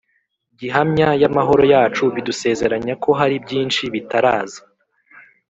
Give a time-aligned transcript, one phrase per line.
[0.59, 4.61] gihamya y'amahoro yacu bidusezeranya ko hari byinshi bitaraza: